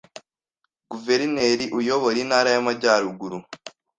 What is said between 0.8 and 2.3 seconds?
Guverineri uyobora